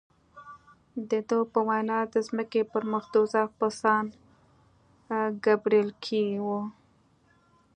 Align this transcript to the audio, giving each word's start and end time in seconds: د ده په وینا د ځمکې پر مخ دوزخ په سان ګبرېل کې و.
د 1.09 1.11
ده 1.29 1.39
په 1.51 1.59
وینا 1.67 1.99
د 2.13 2.15
ځمکې 2.27 2.61
پر 2.71 2.83
مخ 2.91 3.03
دوزخ 3.13 3.47
په 3.59 3.67
سان 3.79 4.05
ګبرېل 5.45 5.89
کې 6.03 6.23
و. 6.45 6.47